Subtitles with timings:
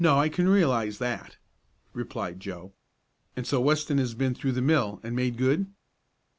[0.03, 1.37] "No, I can realize that,"
[1.93, 2.73] replied Joe.
[3.35, 5.67] "And so Weston has been through the mill, and made good?"